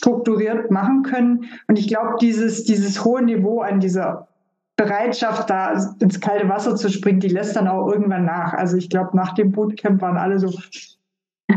[0.00, 1.44] strukturiert machen können.
[1.68, 4.28] Und ich glaube, dieses, dieses hohe Niveau an dieser
[4.76, 8.54] Bereitschaft, da ins kalte Wasser zu springen, die lässt dann auch irgendwann nach.
[8.54, 10.50] Also ich glaube, nach dem Bootcamp waren alle so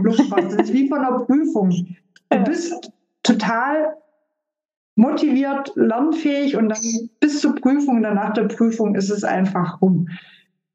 [0.01, 0.43] Luftfahrt.
[0.43, 1.95] Das ist wie von einer Prüfung.
[2.29, 2.91] Du bist
[3.23, 3.95] total
[4.95, 10.10] motiviert, lernfähig und dann bis zur Prüfung, dann nach der Prüfung ist es einfach rum.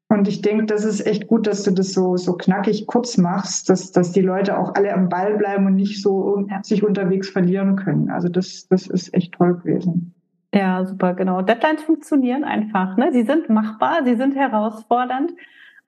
[0.09, 3.69] Und ich denke, das ist echt gut, dass du das so, so knackig kurz machst,
[3.69, 7.75] dass, dass die Leute auch alle am Ball bleiben und nicht so sich unterwegs verlieren
[7.75, 8.09] können.
[8.09, 10.15] Also das, das ist echt toll gewesen.
[10.51, 11.43] Ja, super, genau.
[11.43, 12.97] Deadlines funktionieren einfach.
[12.97, 13.11] Ne?
[13.11, 15.31] Sie sind machbar, sie sind herausfordernd,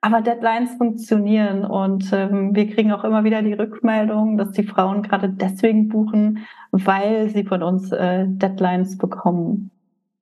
[0.00, 5.02] aber Deadlines funktionieren und ähm, wir kriegen auch immer wieder die Rückmeldung, dass die Frauen
[5.02, 9.72] gerade deswegen buchen, weil sie von uns äh, Deadlines bekommen.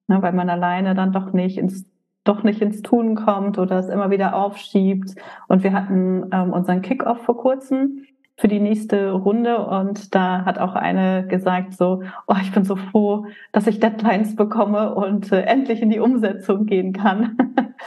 [0.08, 0.22] Ne?
[0.22, 1.89] Weil man alleine dann doch nicht ins
[2.24, 5.14] doch nicht ins Tun kommt oder es immer wieder aufschiebt.
[5.48, 8.04] Und wir hatten ähm, unseren Kickoff vor kurzem
[8.40, 12.74] für die nächste Runde und da hat auch eine gesagt so, oh, ich bin so
[12.74, 17.36] froh, dass ich Deadlines bekomme und äh, endlich in die Umsetzung gehen kann.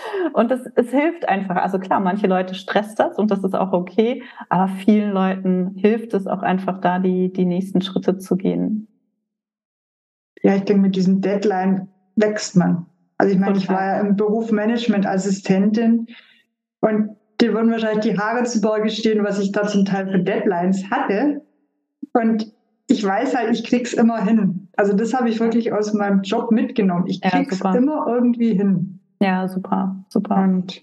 [0.33, 1.55] und es, es hilft einfach.
[1.55, 6.13] Also klar, manche Leute stresst das und das ist auch okay, aber vielen Leuten hilft
[6.13, 8.87] es auch einfach da, die, die nächsten Schritte zu gehen.
[10.43, 12.85] Ja, ich denke, mit diesem Deadline wächst man.
[13.23, 16.07] Also ich meine, ich war ja im Beruf Managementassistentin
[16.81, 20.19] und dir würden wahrscheinlich die Haare zu Berge stehen, was ich da zum Teil für
[20.19, 21.41] Deadlines hatte.
[22.11, 22.51] Und
[22.89, 24.67] ich weiß halt, ich krieg's immer hin.
[24.75, 27.07] Also das habe ich wirklich aus meinem Job mitgenommen.
[27.07, 28.99] Ich krieg's ja, immer irgendwie hin.
[29.21, 30.43] Ja, super, super.
[30.43, 30.81] Und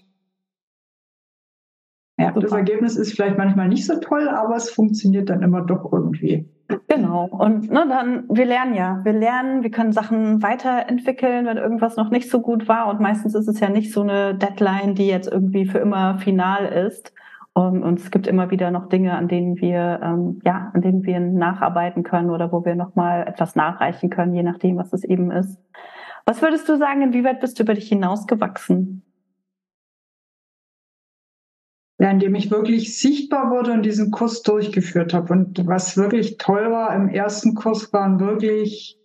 [2.21, 5.91] ja, das Ergebnis ist vielleicht manchmal nicht so toll, aber es funktioniert dann immer doch
[5.91, 6.47] irgendwie.
[6.87, 7.25] Genau.
[7.25, 9.01] Und ne, dann, wir lernen ja.
[9.03, 12.87] Wir lernen, wir können Sachen weiterentwickeln, wenn irgendwas noch nicht so gut war.
[12.87, 16.65] Und meistens ist es ja nicht so eine Deadline, die jetzt irgendwie für immer final
[16.65, 17.13] ist.
[17.53, 21.03] Und, und es gibt immer wieder noch Dinge, an denen wir, ähm, ja, an denen
[21.03, 25.31] wir nacharbeiten können oder wo wir nochmal etwas nachreichen können, je nachdem, was es eben
[25.31, 25.59] ist.
[26.25, 29.03] Was würdest du sagen, inwieweit bist du über dich hinausgewachsen?
[32.01, 35.31] Ja, indem ich wirklich sichtbar wurde und diesen Kurs durchgeführt habe.
[35.33, 38.97] Und was wirklich toll war, im ersten Kurs waren wirklich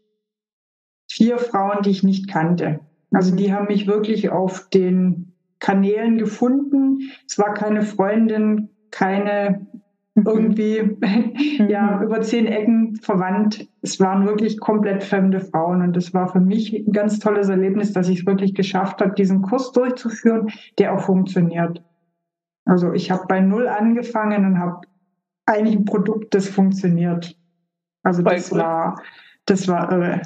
[1.07, 2.81] vier Frauen, die ich nicht kannte.
[3.13, 7.11] Also die haben mich wirklich auf den Kanälen gefunden.
[7.29, 9.67] Es war keine Freundin, keine
[10.15, 10.23] mhm.
[10.25, 10.97] irgendwie
[11.69, 13.69] ja über zehn Ecken verwandt.
[13.83, 17.93] Es waren wirklich komplett fremde Frauen und es war für mich ein ganz tolles Erlebnis,
[17.93, 21.83] dass ich es wirklich geschafft habe, diesen Kurs durchzuführen, der auch funktioniert.
[22.67, 24.81] Also ich habe bei Null angefangen und habe
[25.47, 27.37] eigentlich ein Produkt, das funktioniert.
[28.03, 28.59] Also Voll das gut.
[28.59, 29.03] war,
[29.47, 30.23] das war irre.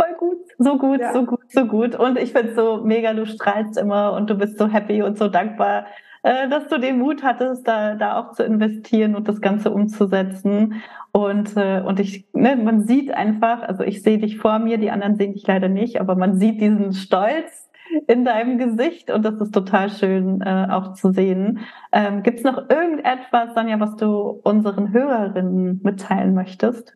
[0.00, 1.12] Voll gut, so gut, ja.
[1.12, 1.94] so gut, so gut.
[1.96, 5.28] Und ich finde so mega, du strahlst immer und du bist so happy und so
[5.28, 5.86] dankbar,
[6.22, 10.80] äh, dass du den Mut hattest, da, da auch zu investieren und das Ganze umzusetzen.
[11.10, 14.90] Und, äh, und ich, ne, man sieht einfach, also ich sehe dich vor mir, die
[14.90, 17.67] anderen sehen dich leider nicht, aber man sieht diesen Stolz,
[18.06, 21.60] in deinem Gesicht und das ist total schön äh, auch zu sehen.
[21.92, 26.94] Ähm, Gibt es noch irgendetwas, Sonja, was du unseren Hörerinnen mitteilen möchtest?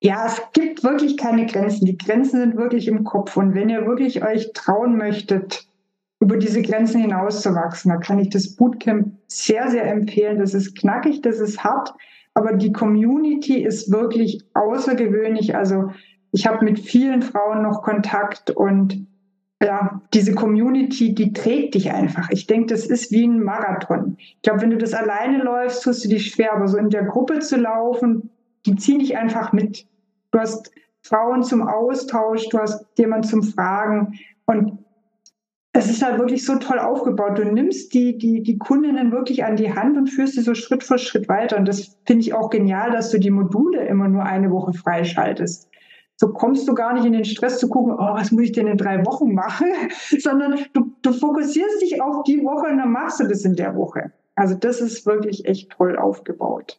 [0.00, 1.86] Ja, es gibt wirklich keine Grenzen.
[1.86, 3.36] Die Grenzen sind wirklich im Kopf.
[3.36, 5.68] Und wenn ihr wirklich euch trauen möchtet,
[6.18, 10.38] über diese Grenzen hinauszuwachsen, dann kann ich das Bootcamp sehr, sehr empfehlen.
[10.38, 11.94] Das ist knackig, das ist hart,
[12.34, 15.54] aber die Community ist wirklich außergewöhnlich.
[15.54, 15.90] Also
[16.32, 19.06] ich habe mit vielen Frauen noch Kontakt und
[19.62, 22.30] ja, diese Community, die trägt dich einfach.
[22.30, 24.16] Ich denke, das ist wie ein Marathon.
[24.18, 27.04] Ich glaube, wenn du das alleine läufst, tust du dich schwer, aber so in der
[27.04, 28.30] Gruppe zu laufen,
[28.66, 29.86] die ziehen dich einfach mit.
[30.32, 34.78] Du hast Frauen zum Austausch, du hast jemanden zum Fragen und
[35.74, 37.38] es ist halt wirklich so toll aufgebaut.
[37.38, 40.82] Du nimmst die, die, die Kundinnen wirklich an die Hand und führst sie so Schritt
[40.82, 41.56] für Schritt weiter.
[41.56, 45.71] Und das finde ich auch genial, dass du die Module immer nur eine Woche freischaltest
[46.22, 48.68] so kommst du gar nicht in den Stress zu gucken, oh, was muss ich denn
[48.68, 49.66] in drei Wochen machen,
[50.20, 53.74] sondern du, du fokussierst dich auf die Woche und dann machst du das in der
[53.74, 54.12] Woche.
[54.36, 56.78] Also das ist wirklich echt toll aufgebaut.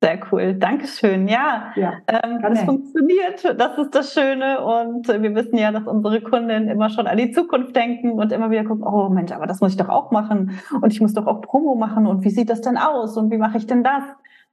[0.00, 1.28] Sehr cool, Dankeschön.
[1.28, 4.64] Ja, ja ähm, das funktioniert, das ist das Schöne.
[4.64, 8.50] Und wir wissen ja, dass unsere Kunden immer schon an die Zukunft denken und immer
[8.50, 10.58] wieder gucken, oh Mensch, aber das muss ich doch auch machen.
[10.80, 12.06] Und ich muss doch auch Promo machen.
[12.06, 13.18] Und wie sieht das denn aus?
[13.18, 14.04] Und wie mache ich denn das?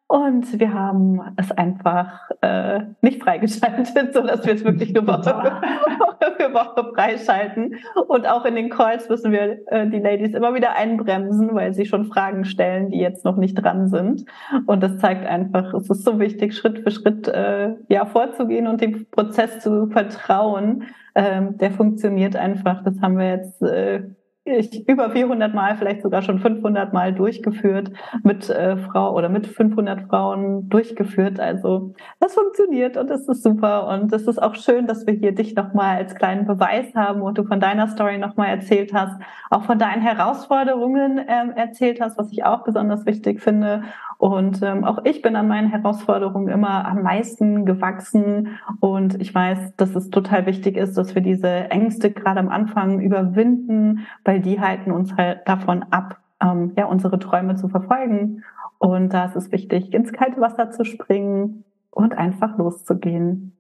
[0.08, 5.34] Und wir haben es einfach äh, nicht freigeschaltet, so dass wir es wirklich nur Woche,
[5.34, 7.76] Woche für Woche freischalten.
[8.08, 11.88] Und auch in den Calls müssen wir äh, die Ladies immer wieder einbremsen, weil sie
[11.88, 14.26] schon Fragen stellen, die jetzt noch nicht dran sind.
[14.68, 18.82] Und das zeigt einfach, es ist so wichtig, Schritt für Schritt äh, ja vorzugehen und
[18.82, 20.84] dem Prozess zu vertrauen.
[21.15, 22.84] Ähm, der funktioniert einfach.
[22.84, 24.04] Das haben wir jetzt äh,
[24.46, 27.91] ich über 400 Mal, vielleicht sogar schon 500 Mal durchgeführt
[28.23, 31.39] mit äh, Frau oder mit 500 Frauen durchgeführt.
[31.39, 35.33] Also das funktioniert und es ist super und es ist auch schön, dass wir hier
[35.33, 39.19] dich nochmal als kleinen Beweis haben und du von deiner Story nochmal erzählt hast,
[39.50, 43.83] auch von deinen Herausforderungen ähm, erzählt hast, was ich auch besonders wichtig finde
[44.18, 48.58] und ähm, auch ich bin an meinen Herausforderungen immer am meisten gewachsen.
[48.80, 53.00] Und ich weiß, dass es total wichtig ist, dass wir diese Ängste gerade am Anfang
[53.02, 58.44] überwinden, weil die halten uns halt davon ab, ähm, ja, unsere Träume zu verfolgen.
[58.78, 63.58] Und da ist es wichtig, ins kalte Wasser zu springen und einfach loszugehen.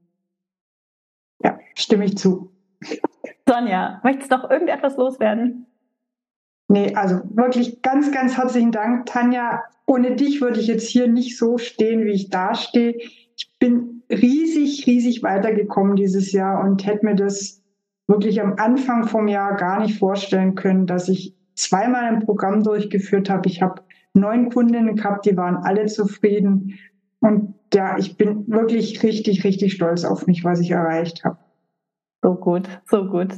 [1.43, 2.51] Ja, stimme ich zu.
[3.47, 5.67] Sonja, möchtest du noch irgendetwas loswerden?
[6.67, 9.63] Nee, also wirklich ganz, ganz herzlichen Dank, Tanja.
[9.85, 12.95] Ohne dich würde ich jetzt hier nicht so stehen, wie ich da stehe.
[13.37, 17.61] Ich bin riesig, riesig weitergekommen dieses Jahr und hätte mir das
[18.07, 23.29] wirklich am Anfang vom Jahr gar nicht vorstellen können, dass ich zweimal ein Programm durchgeführt
[23.29, 23.47] habe.
[23.47, 23.81] Ich habe
[24.13, 26.79] neun Kundinnen gehabt, die waren alle zufrieden.
[27.19, 31.37] Und ja, ich bin wirklich richtig, richtig stolz auf mich, was ich erreicht habe.
[32.23, 33.33] So gut, so gut.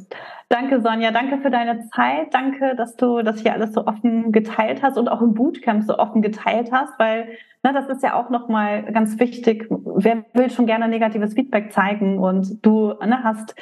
[0.50, 1.12] Danke, Sonja.
[1.12, 2.34] Danke für deine Zeit.
[2.34, 5.98] Danke, dass du das hier alles so offen geteilt hast und auch im Bootcamp so
[5.98, 7.28] offen geteilt hast, weil
[7.64, 9.68] ne, das ist ja auch nochmal ganz wichtig.
[9.70, 13.56] Wer will schon gerne negatives Feedback zeigen und du ne, hast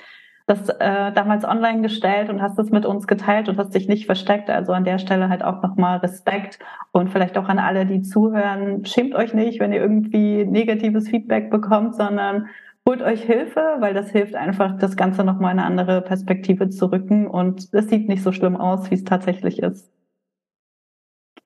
[0.48, 4.06] das äh, damals online gestellt und hast es mit uns geteilt und hast dich nicht
[4.06, 4.52] versteckt.
[4.52, 6.60] Also an der Stelle halt auch nochmal Respekt
[6.92, 8.86] und vielleicht auch an alle, die zuhören.
[8.86, 12.48] Schämt euch nicht, wenn ihr irgendwie negatives Feedback bekommt, sondern
[12.88, 16.92] holt euch Hilfe, weil das hilft einfach, das Ganze nochmal in eine andere Perspektive zu
[16.92, 19.92] rücken und es sieht nicht so schlimm aus, wie es tatsächlich ist.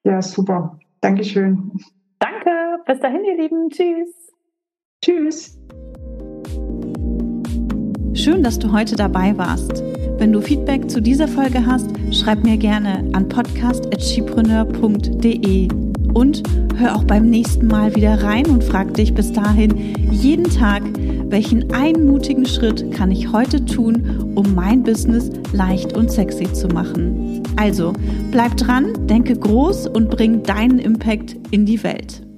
[0.03, 0.77] Ja, super.
[1.01, 1.71] Dankeschön.
[2.19, 2.51] Danke.
[2.85, 3.69] Bis dahin, ihr Lieben.
[3.69, 4.33] Tschüss.
[5.03, 5.57] Tschüss.
[8.13, 9.81] Schön, dass du heute dabei warst.
[10.17, 15.69] Wenn du Feedback zu dieser Folge hast, schreib mir gerne an podcast.chipreneur.de
[16.13, 16.43] und
[16.75, 20.81] hör auch beim nächsten Mal wieder rein und frag dich bis dahin jeden Tag,
[21.29, 27.43] welchen einmutigen Schritt kann ich heute tun, um mein Business leicht und sexy zu machen?
[27.55, 27.93] Also,
[28.31, 32.28] bleib dran, denke groß und bring deinen Impact in die Welt.